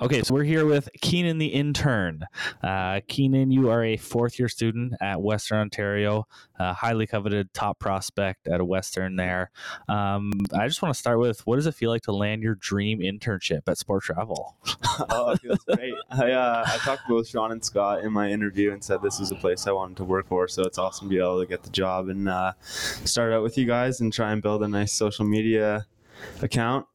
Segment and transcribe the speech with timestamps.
[0.00, 2.22] Okay, so we're here with Keenan the intern.
[2.62, 8.46] Uh, Keenan, you are a fourth year student at Western Ontario, highly coveted top prospect
[8.46, 9.50] at a Western there.
[9.88, 12.54] Um, I just want to start with what does it feel like to land your
[12.54, 14.56] dream internship at Sport Travel?
[15.10, 15.94] oh, it feels great.
[16.10, 19.18] I, uh, I talked to both Sean and Scott in my interview and said this
[19.18, 21.46] was a place I wanted to work for, so it's awesome to be able to
[21.46, 24.68] get the job and uh, start out with you guys and try and build a
[24.68, 25.86] nice social media
[26.40, 26.86] account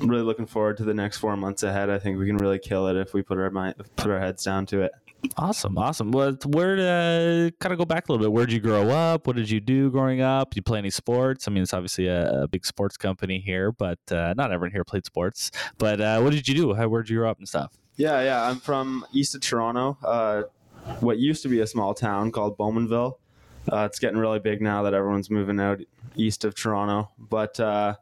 [0.00, 1.90] I'm really looking forward to the next four months ahead.
[1.90, 4.44] I think we can really kill it if we put our mind, put our heads
[4.44, 4.92] down to it.
[5.36, 6.12] Awesome, awesome.
[6.12, 8.32] Well, where to kind of go back a little bit?
[8.32, 9.26] Where did you grow up?
[9.26, 10.50] What did you do growing up?
[10.50, 11.48] Did you play any sports?
[11.48, 14.84] I mean, it's obviously a, a big sports company here, but uh, not everyone here
[14.84, 15.50] played sports.
[15.78, 16.74] But uh, what did you do?
[16.74, 17.76] How, where did you grow up and stuff?
[17.96, 18.44] Yeah, yeah.
[18.44, 20.42] I'm from east of Toronto, uh,
[21.00, 23.14] what used to be a small town called Bowmanville.
[23.70, 25.80] Uh, it's getting really big now that everyone's moving out
[26.16, 27.10] east of Toronto.
[27.18, 27.96] But uh,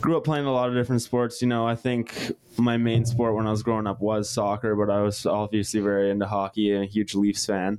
[0.00, 1.42] grew up playing a lot of different sports.
[1.42, 4.90] You know, I think my main sport when I was growing up was soccer, but
[4.90, 7.78] I was obviously very into hockey and a huge Leafs fan.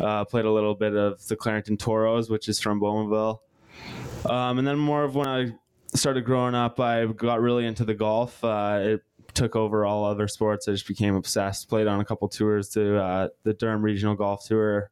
[0.00, 3.40] Uh, played a little bit of the Clarington Toros, which is from Bowmanville.
[4.26, 5.52] Um, and then more of when I
[5.94, 8.42] started growing up, I got really into the golf.
[8.44, 10.68] Uh, it took over all other sports.
[10.68, 11.68] I just became obsessed.
[11.68, 14.90] Played on a couple tours to uh, the Durham Regional Golf Tour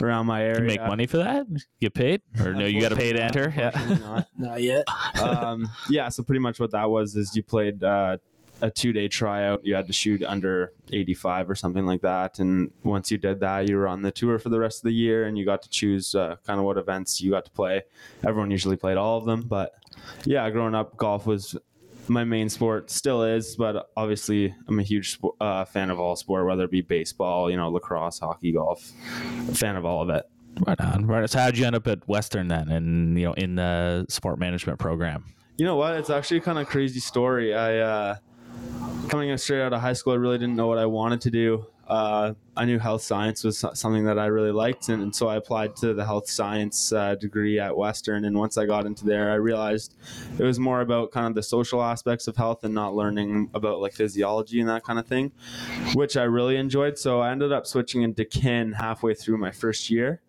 [0.00, 0.60] around my area.
[0.60, 1.46] You make money for that?
[1.80, 2.22] Get paid?
[2.40, 3.52] Or no, you got to pay to enter?
[3.56, 3.98] Yeah.
[4.00, 4.84] Not, not yet.
[5.22, 8.18] um, yeah, so pretty much what that was is you played uh,
[8.60, 9.64] a two day tryout.
[9.64, 12.38] You had to shoot under 85 or something like that.
[12.38, 14.94] And once you did that, you were on the tour for the rest of the
[14.94, 17.82] year and you got to choose uh, kind of what events you got to play.
[18.26, 19.42] Everyone usually played all of them.
[19.42, 19.74] But
[20.24, 21.56] yeah, growing up, golf was
[22.08, 26.46] my main sport still is, but obviously I'm a huge uh, fan of all sport,
[26.46, 28.92] whether it be baseball, you know, lacrosse, hockey, golf.
[29.54, 30.24] Fan of all of it.
[30.66, 31.06] Right on.
[31.06, 31.22] Right.
[31.22, 31.28] On.
[31.28, 34.78] So how'd you end up at Western then, and you know, in the sport management
[34.78, 35.24] program?
[35.56, 35.94] You know what?
[35.94, 37.54] It's actually kind of crazy story.
[37.54, 38.16] I uh,
[39.08, 41.66] coming straight out of high school, I really didn't know what I wanted to do
[41.88, 45.36] uh, I knew health science was something that I really liked, and, and so I
[45.36, 48.26] applied to the health science uh, degree at Western.
[48.26, 49.96] And once I got into there, I realized
[50.38, 53.80] it was more about kind of the social aspects of health and not learning about
[53.80, 55.32] like physiology and that kind of thing,
[55.94, 56.98] which I really enjoyed.
[56.98, 60.20] So I ended up switching into kin halfway through my first year.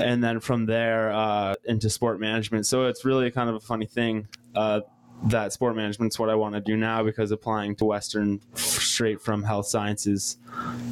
[0.00, 2.66] And then from there uh, into sport management.
[2.66, 4.80] So it's really kind of a funny thing uh,
[5.24, 8.40] that sport management is what I want to do now because applying to Western
[9.00, 10.36] straight from health sciences,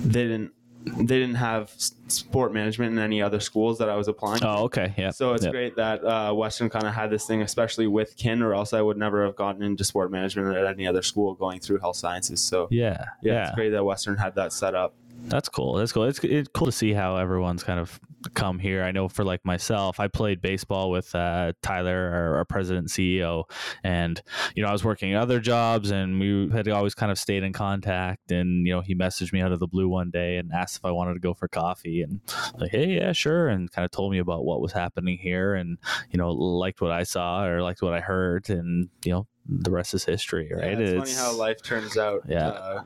[0.03, 0.51] they didn't
[0.87, 1.71] they didn't have
[2.07, 4.43] sport management in any other schools that I was applying.
[4.43, 5.11] Oh, okay, yeah.
[5.11, 5.53] So it's yep.
[5.53, 8.81] great that uh, Western kind of had this thing, especially with kin, or else I
[8.81, 12.43] would never have gotten into sport management at any other school going through health sciences.
[12.43, 13.47] So yeah, yeah, yeah.
[13.49, 14.95] it's great that Western had that set up.
[15.25, 15.75] That's cool.
[15.75, 16.05] That's cool.
[16.05, 18.01] It's, it's cool to see how everyone's kind of
[18.35, 18.83] come here.
[18.83, 23.45] I know for like myself, I played baseball with uh, Tyler, our, our, president CEO,
[23.85, 24.21] and
[24.55, 27.53] you know I was working other jobs, and we had always kind of stayed in
[27.53, 28.31] contact.
[28.31, 30.85] And you know he messaged me out of the blue one day and asked if
[30.85, 32.21] I wanted to go for coffee, and
[32.59, 35.79] like, hey, yeah, sure, and kind of told me about what was happening here, and
[36.11, 39.71] you know liked what I saw or liked what I heard, and you know the
[39.71, 40.73] rest is history, right?
[40.73, 42.23] Yeah, it's, it's, funny how life turns out.
[42.29, 42.49] Yeah.
[42.49, 42.83] Uh,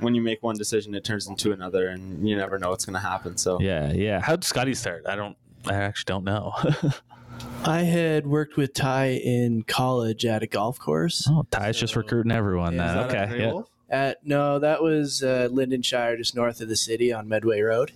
[0.00, 2.94] when you make one decision, it turns into another, and you never know what's going
[2.94, 3.36] to happen.
[3.36, 3.60] So.
[3.60, 4.20] Yeah, yeah.
[4.20, 5.04] How did Scotty start?
[5.06, 5.36] I don't.
[5.66, 6.52] I actually don't know.
[7.64, 11.26] I had worked with Ty in college at a golf course.
[11.30, 12.74] Oh, Ty's so, just recruiting everyone.
[12.74, 13.26] Yeah, then.
[13.26, 13.38] okay.
[13.40, 13.60] Yeah.
[13.90, 17.92] At, no, that was uh, Lindenshire, just north of the city on Medway Road.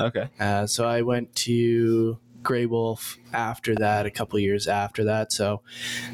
[0.00, 0.28] Okay.
[0.40, 5.32] Uh, so I went to Grey Wolf after that, a couple years after that.
[5.32, 5.62] So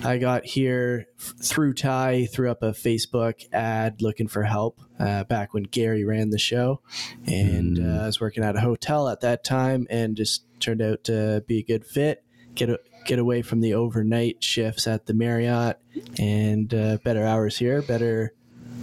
[0.02, 5.52] I got here through Ty, threw up a Facebook ad looking for help uh, back
[5.52, 6.80] when Gary ran the show.
[7.26, 7.98] And mm.
[7.98, 11.44] uh, I was working at a hotel at that time and just turned out to
[11.46, 12.24] be a good fit.
[12.54, 15.78] Get, a, get away from the overnight shifts at the Marriott
[16.18, 18.34] and uh, better hours here, better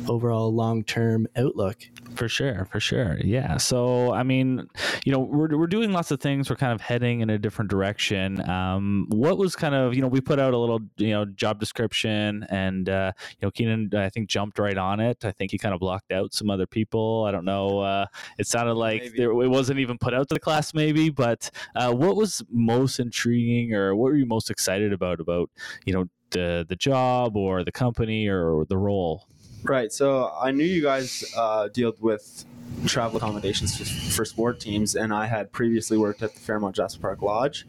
[0.10, 1.78] overall long term outlook.
[2.16, 3.18] For sure, for sure.
[3.24, 3.58] Yeah.
[3.58, 4.68] So, I mean,
[5.06, 6.50] you know, we're, we're doing lots of things.
[6.50, 8.48] We're kind of heading in a different direction.
[8.50, 11.60] Um, what was kind of, you know, we put out a little, you know, job
[11.60, 15.24] description and, uh, you know, Keenan, I think, jumped right on it.
[15.24, 17.26] I think he kind of blocked out some other people.
[17.28, 17.80] I don't know.
[17.80, 18.06] Uh,
[18.38, 21.10] it sounded like there, it wasn't even put out to the class, maybe.
[21.10, 25.50] But uh, what was most intriguing or what were you most excited about, about,
[25.86, 29.28] you know, the, the job or the company or the role?
[29.64, 29.92] Right.
[29.92, 32.46] So I knew you guys uh, dealt with
[32.86, 37.02] travel accommodations for, for, sport teams, and I had previously worked at the Fairmont Jasper
[37.02, 37.68] Park Lodge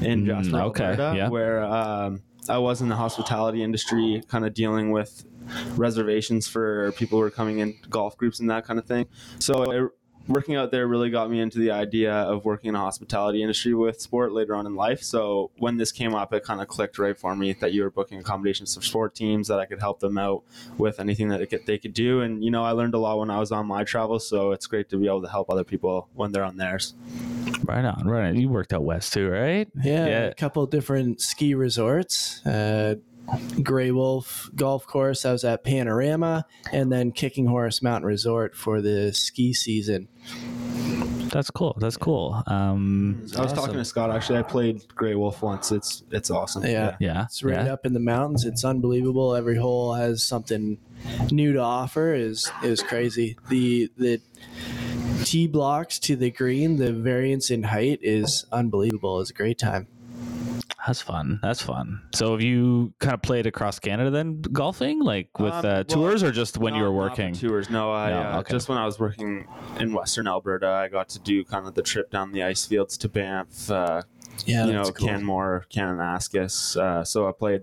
[0.00, 1.28] in mm, Jasper, okay, Alberta, yeah.
[1.28, 5.24] where um, I was in the hospitality industry, kind of dealing with
[5.76, 9.06] reservations for people who are coming in golf groups and that kind of thing.
[9.38, 9.90] So it
[10.28, 13.74] working out there really got me into the idea of working in the hospitality industry
[13.74, 15.02] with sport later on in life.
[15.02, 17.90] So when this came up, it kind of clicked right for me that you were
[17.90, 20.42] booking accommodations for sport teams that I could help them out
[20.78, 22.20] with anything that they could, they could do.
[22.22, 24.66] And you know, I learned a lot when I was on my travels, so it's
[24.66, 26.94] great to be able to help other people when they're on theirs.
[27.64, 28.36] Right on, right on.
[28.38, 29.68] You worked out west too, right?
[29.82, 30.20] Yeah, Yeah.
[30.26, 32.44] a couple different ski resorts.
[32.46, 32.96] Uh,
[33.62, 35.24] Grey Wolf Golf Course.
[35.24, 40.08] I was at Panorama, and then Kicking Horse Mountain Resort for the ski season.
[41.30, 41.76] That's cool.
[41.80, 42.42] That's cool.
[42.46, 43.56] Um, I was awesome.
[43.56, 44.38] talking to Scott actually.
[44.38, 45.72] I played Grey Wolf once.
[45.72, 46.64] It's it's awesome.
[46.64, 46.96] Yeah.
[47.00, 47.72] yeah, It's right yeah.
[47.72, 48.44] up in the mountains.
[48.44, 49.34] It's unbelievable.
[49.34, 50.78] Every hole has something
[51.32, 52.14] new to offer.
[52.14, 53.36] is It was crazy.
[53.48, 54.20] The the
[55.24, 59.20] tee blocks to the green, the variance in height is unbelievable.
[59.20, 59.88] It's a great time.
[60.86, 61.38] That's fun.
[61.42, 62.02] That's fun.
[62.14, 65.84] So have you kind of played across Canada then golfing, like with Um, uh, well,
[65.84, 67.32] tours or just when you were working?
[67.32, 67.70] tours.
[67.70, 68.52] No, I No, uh, okay.
[68.52, 69.46] just when I was working
[69.80, 72.98] in Western Alberta, I got to do kind of the trip down the ice fields
[72.98, 73.70] to Banff.
[73.70, 74.02] Uh,
[74.46, 75.08] Yeah, you know, cool.
[75.08, 76.76] Canmore, Kananaskis.
[76.76, 77.62] Uh, so I played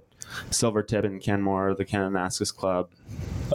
[0.49, 2.89] Silvertip in Canmore, the Kananaskis Club,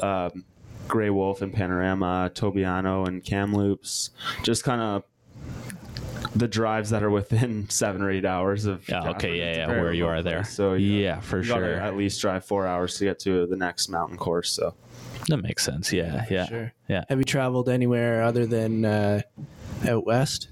[0.02, 0.44] um,
[0.86, 4.10] Grey Wolf and Panorama, Tobiano and Kamloops.
[4.42, 5.02] Just kind of
[6.36, 8.86] the drives that are within seven or eight hours of.
[8.88, 10.42] Yeah, okay, yeah, yeah, where you are there.
[10.42, 10.52] place.
[10.54, 11.74] So yeah, yeah, for you sure.
[11.74, 14.50] at least drive four hours to get to the next mountain course.
[14.50, 14.74] So
[15.28, 15.92] That makes sense.
[15.92, 16.46] Yeah, For yeah.
[16.46, 16.72] Sure.
[16.88, 17.04] Yeah.
[17.08, 19.22] Have you traveled anywhere other than uh,
[19.88, 20.48] out west?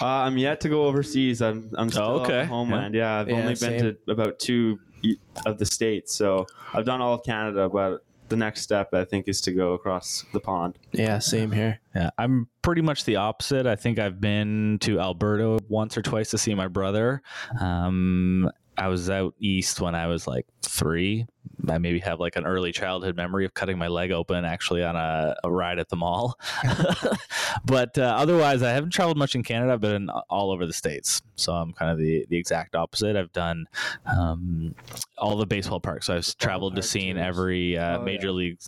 [0.00, 1.42] Uh, I'm yet to go overseas.
[1.42, 2.42] I'm I'm still Oh, okay.
[2.42, 2.94] on homeland.
[2.94, 3.78] Yeah, I've Yeah, only same.
[3.80, 7.68] been to about two e- of the states, so I've done all of Canada.
[7.68, 10.78] But the next step, I think, is to go across the pond.
[10.92, 11.80] Yeah, same here.
[11.94, 13.66] Yeah, I'm pretty much the opposite.
[13.66, 17.22] I think I've been to Alberta once or twice to see my brother.
[17.60, 18.50] Um,
[18.80, 21.26] I was out east when I was like three.
[21.68, 24.96] I maybe have like an early childhood memory of cutting my leg open actually on
[24.96, 26.38] a, a ride at the mall.
[27.64, 29.74] but uh, otherwise, I haven't traveled much in Canada.
[29.74, 33.16] I've been all over the states, so I'm kind of the the exact opposite.
[33.16, 33.66] I've done
[34.06, 34.74] um,
[35.18, 36.06] all the baseball parks.
[36.06, 38.58] So I've traveled to park seeing every uh, Oh, major league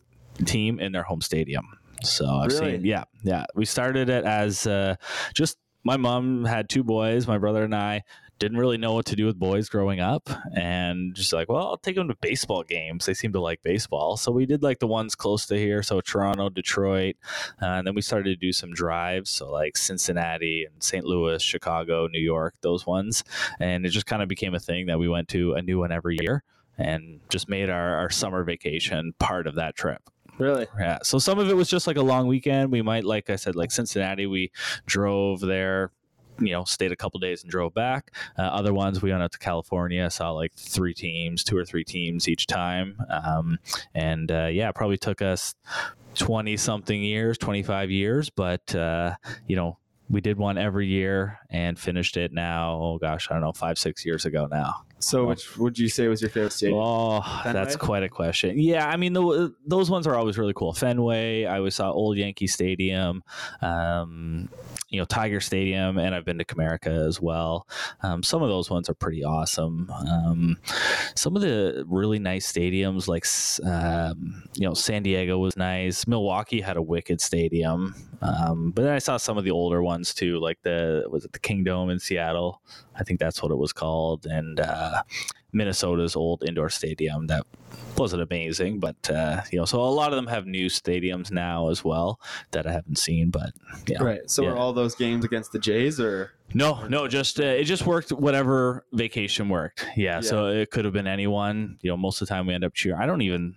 [0.45, 1.67] team in their home stadium.
[2.03, 2.73] So I've Really?
[2.73, 3.47] seen, yeah, yeah.
[3.55, 4.97] We started it as uh,
[5.35, 7.27] just my mom had two boys.
[7.27, 8.03] My brother and I
[8.43, 11.77] didn't really know what to do with boys growing up, and just like, well, I'll
[11.77, 13.07] take them to baseball games.
[13.07, 16.01] They seem to like baseball, so we did like the ones close to here, so
[16.01, 17.15] Toronto, Detroit,
[17.63, 21.05] uh, and then we started to do some drives, so like Cincinnati and St.
[21.05, 23.23] Louis, Chicago, New York, those ones,
[23.61, 25.93] and it just kind of became a thing that we went to a new one
[25.93, 26.43] every year.
[26.79, 30.03] And just made our, our summer vacation part of that trip.
[30.39, 30.67] Really?
[30.81, 30.99] Yeah.
[31.03, 32.73] So some of it was just like a long weekend.
[32.73, 34.51] We might, like I said, like Cincinnati, we
[34.87, 35.93] drove there,
[36.47, 38.13] you know, stayed a couple days and drove back.
[38.39, 41.85] Uh, other ones, we went out to California, saw like three teams, two or three
[41.85, 42.99] teams each time.
[43.09, 43.59] Um,
[43.95, 45.55] and uh, yeah, probably took us
[46.15, 49.15] 20 something years, 25 years, but, uh,
[49.47, 49.79] you know,
[50.11, 52.75] we did one every year and finished it now.
[52.75, 54.85] Oh gosh, I don't know, five, six years ago now.
[55.03, 56.79] So, which would you say was your favorite stadium?
[56.81, 58.59] Oh, that's quite a question.
[58.59, 60.73] Yeah, I mean, the, those ones are always really cool.
[60.73, 63.23] Fenway, I always saw Old Yankee Stadium,
[63.61, 64.49] um,
[64.89, 67.67] you know, Tiger Stadium, and I've been to Comerica as well.
[68.03, 69.91] Um, some of those ones are pretty awesome.
[69.91, 70.59] Um,
[71.17, 73.27] some of the really nice stadiums, like
[73.67, 76.07] um, you know, San Diego was nice.
[76.07, 80.15] Milwaukee had a wicked stadium, um, but then I saw some of the older ones
[80.15, 82.63] too, like the was it the Kingdome in Seattle?
[82.95, 85.03] I think that's what it was called, and uh,
[85.53, 87.45] Minnesota's old indoor stadium that
[87.99, 91.69] wasn't amazing, but uh, you know, so a lot of them have new stadiums now
[91.69, 92.21] as well
[92.53, 93.51] that I haven't seen, but
[93.87, 94.03] yeah.
[94.03, 94.31] Right.
[94.31, 94.51] So, Yeah.
[94.51, 98.13] were all those games against the Jays, or No, no, just uh, it just worked.
[98.13, 99.87] Whatever vacation worked.
[99.97, 101.79] Yeah, so it could have been anyone.
[101.83, 103.01] You know, most of the time we end up cheering.
[103.01, 103.55] I don't even.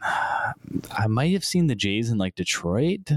[0.92, 3.12] I might have seen the Jays in like Detroit,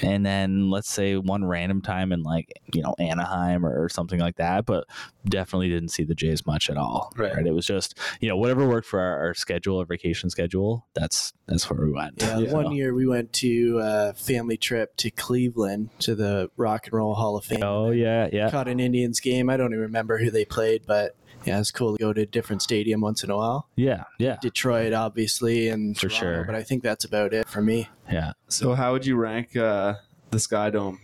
[0.00, 4.36] and then let's say one random time in like you know Anaheim or, something like
[4.36, 4.64] that.
[4.64, 4.84] But
[5.28, 7.12] definitely didn't see the Jays much at all.
[7.16, 7.46] Right.
[7.46, 10.86] It was just you know whatever worked for our, our schedule, our vacation schedule.
[10.94, 12.14] That's that's where we went.
[12.22, 12.52] Yeah, Yeah.
[12.52, 17.14] one year we went to a family trip to Cleveland to the Rock and Roll
[17.14, 17.62] Hall of Fame.
[17.62, 18.50] Oh yeah, yeah.
[18.50, 19.50] Caught an Indians game.
[19.50, 22.26] I don't even remember who they played, but yeah, it's cool to go to a
[22.26, 23.68] different stadium once in a while.
[23.76, 26.44] Yeah, yeah, Detroit, obviously, and For Toronto, sure.
[26.44, 27.88] But I think that's about it for me.
[28.10, 28.32] yeah.
[28.48, 29.94] so how would you rank uh,
[30.30, 30.98] the SkyDome?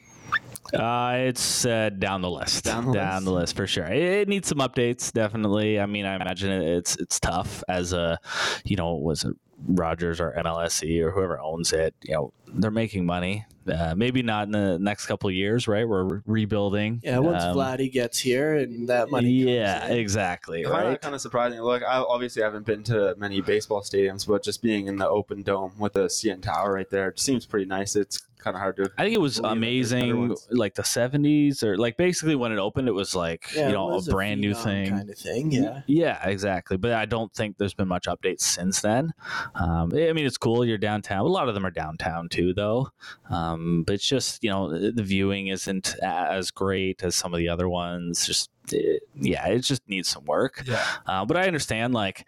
[0.74, 2.64] Uh, it's uh, down the list.
[2.64, 2.92] Down
[3.24, 3.56] the list?
[3.56, 3.86] for sure.
[3.86, 5.80] It, it needs some updates, definitely.
[5.80, 8.18] I mean, I imagine it, it's it's tough as a,
[8.64, 9.34] you know, was it
[9.66, 11.94] Rogers or MLSE or whoever owns it?
[12.02, 13.46] You know, they're making money.
[13.70, 15.86] Uh, maybe not in the next couple of years, right?
[15.88, 17.00] We're re- rebuilding.
[17.04, 19.40] Yeah, once Um, Vladdy gets here and that money.
[19.44, 19.98] comes yeah, in.
[19.98, 20.64] exactly.
[20.66, 20.90] I find Right.
[20.92, 21.60] that kind of surprising.
[21.60, 25.42] Look, I obviously haven't been to many baseball stadiums, but just being in the open
[25.42, 27.96] dome with the CN Tower right there it seems pretty nice.
[27.96, 28.90] It's kind of hard to.
[28.98, 32.34] I think it was believe that there's better amazing, like the '70s, or like basically
[32.34, 34.90] when it opened, it was like Yeah, you know a was brand new thing.
[34.90, 35.50] kind of thing.
[35.52, 35.82] Yeah.
[35.86, 36.76] Yeah, exactly.
[36.76, 39.12] But I don't think there's been much updates since then.
[39.54, 40.64] Um, I mean, it's cool.
[40.64, 41.20] You're downtown.
[41.20, 42.88] A lot of them are downtown too, though.
[43.30, 47.48] Um, but it's just you know the viewing isn't as great as some of the
[47.48, 48.26] other ones.
[48.26, 50.62] Just it, yeah, it just needs some work.
[50.66, 50.84] Yeah.
[51.06, 52.26] Uh, but I understand, like,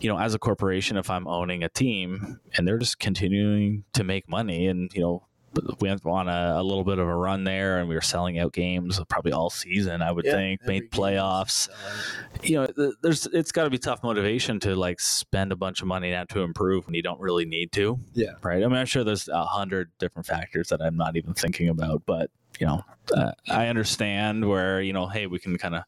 [0.00, 4.02] you know, as a corporation, if I'm owning a team and they're just continuing to
[4.04, 5.31] make money, and you know, we
[5.80, 8.52] went on a, a little bit of a run there, and we were selling out
[8.52, 10.02] games probably all season.
[10.02, 11.68] I would Yeah, think made playoffs.
[12.42, 15.80] You know, th- there's it's got to be tough motivation to like spend a bunch
[15.80, 17.98] of money now to improve when you don't really need to.
[18.14, 18.32] Yeah.
[18.42, 18.62] Right.
[18.62, 22.02] I mean, I'm sure there's a hundred different factors that I'm not even thinking about,
[22.06, 22.30] but
[22.62, 22.84] you know,
[23.16, 25.82] uh, I understand where you know, hey, we can kind of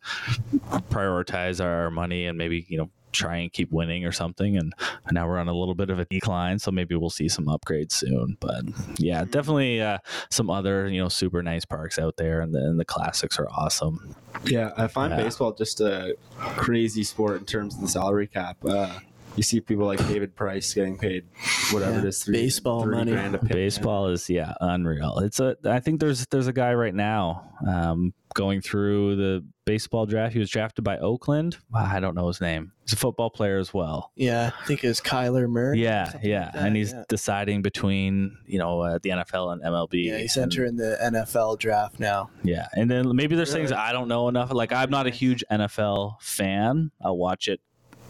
[0.90, 4.56] prioritize our money and maybe you know try and keep winning or something.
[4.56, 4.72] And
[5.12, 7.92] now we're on a little bit of a decline, so maybe we'll see some upgrades
[7.92, 8.36] soon.
[8.40, 8.64] But
[8.98, 9.98] yeah, definitely uh,
[10.30, 13.48] some other you know super nice parks out there, and the, and the classics are
[13.50, 14.16] awesome.
[14.44, 15.22] Yeah, I find Yeah.
[15.22, 16.16] baseball just a
[16.56, 18.56] crazy sport in terms of the salary cap.
[18.64, 18.98] Uh,
[19.36, 21.24] you see people like David Price getting paid
[21.72, 23.12] whatever Yeah, it is, three, baseball 30 money.
[23.12, 23.50] grand a pick.
[23.52, 25.18] Baseball is yeah unreal.
[25.20, 30.04] It's a I think there's there's a guy right now um, going through the baseball
[30.06, 30.32] draft.
[30.34, 31.56] He was drafted by Oakland.
[31.74, 32.72] I don't know his name.
[32.84, 34.12] He's a football player as well.
[34.14, 35.78] Yeah, I think it's Kyler Murray.
[35.80, 37.04] or Yeah, yeah, like and he's yeah.
[37.08, 40.04] deciding between you know uh, the NFL and MLB.
[40.04, 42.30] Yeah, he's and- entering the NFL draft now.
[42.42, 44.52] Yeah, and then maybe there's things I don't know enough.
[44.52, 46.90] Like I'm not a huge NFL fan.
[47.02, 47.60] I'll watch it,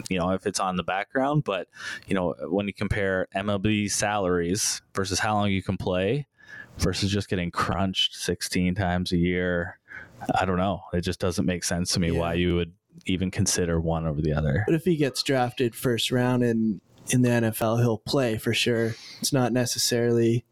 [0.09, 1.45] you know, if it's on the background.
[1.45, 1.69] But
[2.07, 6.27] you know, when you compare MLB salaries versus how long you can play
[6.79, 9.79] versus just getting crunched 16 times a year,
[10.39, 10.83] I don't know.
[10.93, 12.19] It just doesn't make sense to me Yeah.
[12.19, 12.73] why you would
[13.07, 14.63] even consider one over the other.
[14.67, 18.95] But if he gets drafted first round in in the NFL, he'll play for sure.
[19.21, 20.45] It's not necessarily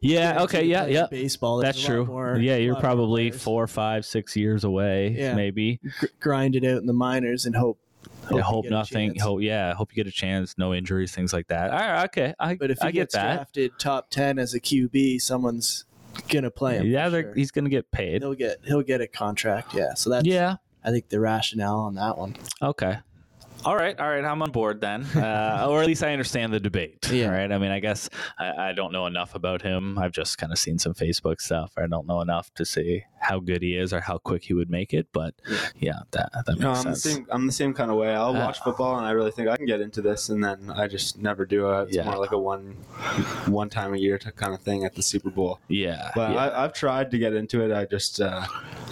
[0.00, 0.42] Yeah.
[0.42, 0.64] Okay.
[0.64, 0.86] Yeah.
[0.86, 1.06] Yeah.
[1.10, 1.58] Baseball.
[1.58, 2.04] That's true.
[2.06, 5.34] more- yeah, you're probably four, five, six years away, Yeah.
[5.34, 5.80] maybe.
[5.98, 7.78] Gr- grind it out in the minors and hope.
[8.30, 9.18] I you hope nothing.
[9.18, 9.74] Hope yeah.
[9.74, 10.56] Hope you get a chance.
[10.56, 11.70] No injuries, things like that.
[11.70, 13.34] All right, okay, I, But if he I get gets that.
[13.34, 15.84] drafted top ten as a QB, someone's
[16.28, 16.86] gonna play him.
[16.86, 17.34] Yeah, sure.
[17.34, 18.22] he's going to get paid.
[18.22, 19.74] he'll get he'll get a contract.
[19.74, 20.56] Yeah, so that's Yeah.
[20.84, 22.36] I think the rationale on that one.
[22.60, 22.98] Okay.
[23.64, 24.24] All right, all right.
[24.24, 27.08] I'm on board then, uh, or at least I understand the debate.
[27.12, 27.28] Yeah.
[27.28, 27.50] Right.
[27.52, 29.98] I mean, I guess I, I don't know enough about him.
[29.98, 31.72] I've just kind of seen some Facebook stuff.
[31.76, 34.68] I don't know enough to say how good he is or how quick he would
[34.68, 35.06] make it.
[35.12, 35.34] But
[35.78, 37.02] yeah, that that makes No, I'm the sense.
[37.02, 37.26] same.
[37.30, 38.12] I'm the same kind of way.
[38.12, 40.70] I'll Uh, watch football, and I really think I can get into this, and then
[40.74, 41.82] I just never do it.
[41.88, 42.04] It's Yeah.
[42.04, 42.72] more like a one,
[43.46, 45.60] one time a year t- kind of thing at the Super Bowl.
[45.68, 46.10] Yeah.
[46.16, 46.46] But yeah.
[46.46, 47.72] I, I've tried to get into it.
[47.72, 48.44] I just uh,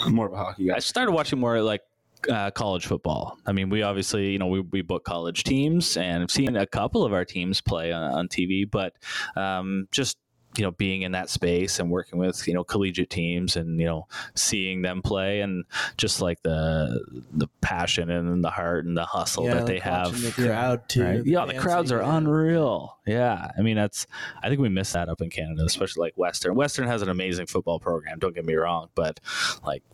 [0.05, 0.77] I'm more of a hockey guy.
[0.77, 1.83] I started watching more like
[2.29, 3.39] uh, college football.
[3.47, 6.67] I mean, we obviously, you know, we, we book college teams and I've seen a
[6.67, 8.95] couple of our teams play on, on TV, but
[9.37, 10.19] um, just,
[10.57, 13.87] you know, being in that space and working with, you know, collegiate teams and, you
[13.87, 15.65] know, seeing them play and
[15.97, 17.01] just like the
[17.33, 20.21] the passion and the heart and the hustle yeah, that they have.
[20.21, 21.05] the crowd too.
[21.05, 21.25] Right?
[21.25, 22.17] Yeah, the crowds are yeah.
[22.17, 22.99] unreal.
[23.07, 24.09] Yeah, I mean that's.
[24.43, 26.57] I think we miss that up in Canada, especially like Western.
[26.57, 28.19] Western has an amazing football program.
[28.19, 29.21] Don't get me wrong, but
[29.65, 29.85] like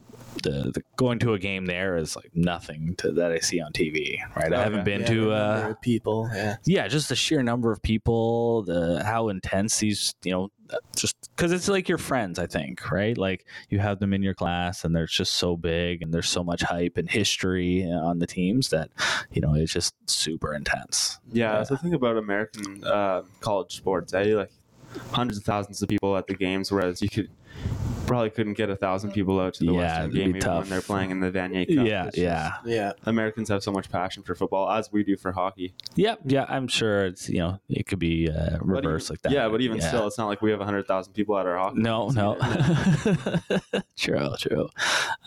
[0.43, 3.73] the, the going to a game there is like nothing to that I see on
[3.73, 4.19] TV.
[4.37, 5.31] Right, I haven't been Yeah, to.
[5.33, 6.31] Uh, people.
[6.35, 10.49] Yeah, yeah, just the sheer number of people, the how intense these, you know,
[10.97, 12.39] just because it's like your friends.
[12.39, 13.17] I think, right?
[13.17, 16.43] Like you have them in your class, and they're just so big, and there's so
[16.45, 18.91] much hype and history on the teams that,
[19.33, 21.19] you know, it's just super intense.
[21.33, 21.59] Yeah, Yeah.
[21.59, 24.13] that's the thing about American uh, college sports.
[24.15, 24.35] Eh?
[24.35, 24.51] Like
[25.13, 27.29] hundreds of thousands of people at the games, whereas you could
[28.07, 30.41] probably couldn't get a thousand people out to the Yeah, Western it'd game be even
[30.41, 30.61] tough.
[30.63, 31.87] when they're playing in the Vanier Cup.
[31.87, 32.49] Yeah, It's yeah.
[32.49, 32.93] just- yeah.
[33.05, 35.75] Americans have so much passion for football as we do for hockey.
[35.95, 39.23] Yeah, yeah, I'm sure it's you know it could be uh, But reverse even- like
[39.23, 39.33] that.
[39.33, 41.81] Yeah, but even still, it's not like we have hundred thousand people at our hockey.
[41.81, 42.37] No, no.
[43.97, 44.69] true, true.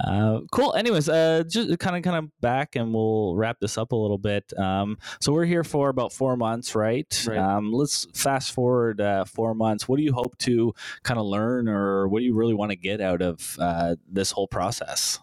[0.03, 0.73] Uh, cool.
[0.75, 4.17] Anyways, uh, just kind of, kind of back, and we'll wrap this up a little
[4.17, 4.51] bit.
[4.57, 7.25] Um, so we're here for about four months, right?
[7.27, 7.37] Right.
[7.37, 9.87] Um, let's fast forward uh, four months.
[9.87, 12.75] What do you hope to kind of learn, or what do you really want to
[12.75, 15.19] get out of uh, this whole process?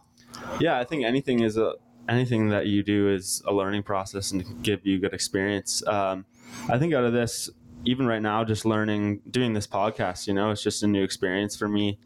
[0.60, 1.74] yeah, I think anything is a
[2.08, 5.84] anything that you do is a learning process and can give you good experience.
[5.86, 6.24] Um,
[6.68, 7.50] I think out of this,
[7.84, 11.56] even right now, just learning doing this podcast, you know, it's just a new experience
[11.56, 11.98] for me.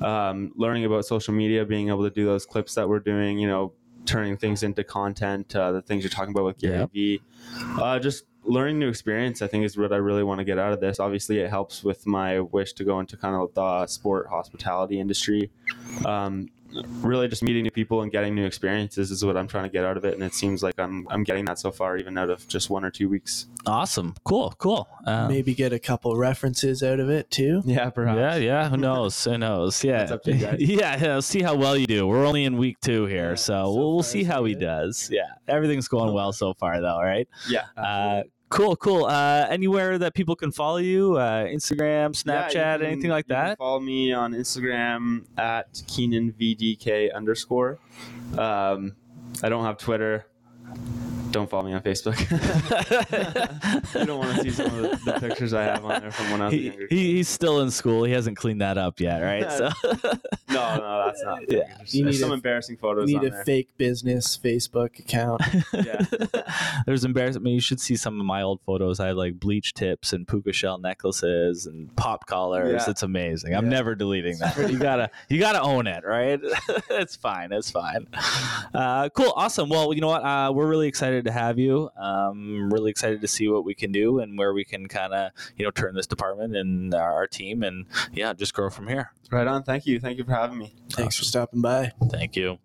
[0.00, 3.46] Um, learning about social media, being able to do those clips that we're doing, you
[3.46, 3.74] know,
[4.06, 6.86] turning things into content, uh, the things you're talking about with Gary Yeah.
[6.86, 7.22] Vee,
[7.80, 10.72] uh, just learning new experience, I think, is what I really want to get out
[10.72, 11.00] of this.
[11.00, 15.50] Obviously, it helps with my wish to go into kind of the sport hospitality industry.
[16.04, 16.50] Um,
[17.02, 19.84] really, just meeting new people and getting new experiences is what I'm trying to get
[19.84, 22.30] out of it, and it seems like I'm I'm getting that so far, even out
[22.30, 23.46] of just one or two weeks.
[23.66, 24.14] Awesome.
[24.24, 24.52] Cool.
[24.58, 24.88] Cool.
[25.06, 27.62] Um, Maybe get a couple references out of it too.
[27.64, 28.18] Yeah, perhaps.
[28.18, 28.68] Yeah, yeah.
[28.68, 29.22] Who knows?
[29.24, 29.82] Who knows?
[29.84, 30.56] Yeah, up to you guys.
[30.60, 30.98] yeah.
[31.00, 32.06] yeah, See how well you do.
[32.06, 34.54] We're only in week two here, Yeah, so, so we'll, we'll see so how he
[34.54, 34.60] good.
[34.60, 35.08] does.
[35.12, 37.00] Yeah, everything's going well so far, though.
[37.00, 37.28] Right?
[37.48, 38.22] Yeah.
[38.50, 39.06] Cool, cool.
[39.06, 41.16] Uh, anywhere that people can follow you?
[41.16, 43.58] Uh, Instagram, Yeah, Snapchat, can- anything like that?
[43.58, 47.78] Follow me on Instagram at KeenanVDK underscore.
[48.38, 48.94] Um,
[49.42, 50.26] I don't have Twitter.
[51.34, 52.14] Don't follow me on Facebook.
[54.00, 56.30] you don't want to see some of the, the pictures I have on there from
[56.30, 56.86] when I was he, younger.
[56.88, 58.04] he, he's still in school.
[58.04, 59.50] He hasn't cleaned that up yet, right?
[59.50, 59.68] So
[60.48, 61.40] no, no, that's not.
[61.50, 61.62] Yeah.
[61.76, 63.44] There's, You there's need some a- embarrassing You photos need on a there.
[63.44, 65.42] fake business Facebook account.
[65.72, 66.04] Yeah.
[66.86, 67.42] There's embarrassing.
[67.42, 69.00] I mean, you should see some of my old photos.
[69.00, 72.84] I had like bleach tips and puka shell necklaces and pop collars.
[72.84, 72.90] Yeah.
[72.90, 73.56] It's amazing.
[73.56, 74.56] I'm never deleting that.
[74.70, 76.38] You gotta, you gotta own it, right?
[76.90, 77.50] it's fine.
[77.52, 78.06] It's fine.
[78.72, 79.32] Uh, cool.
[79.34, 79.68] Awesome.
[79.68, 80.22] Well, you know what?
[80.24, 81.90] Uh, we're really excited to have you.
[81.96, 85.32] Um, really excited to see what we can do and where we can kind of,
[85.56, 89.12] you know, turn this department and our, our team and yeah, just grow from here.
[89.30, 89.62] Right on.
[89.62, 90.00] Thank you.
[90.00, 90.74] Thank you for having me.
[90.90, 91.92] Thanks for stopping by.
[92.10, 92.58] Thank you.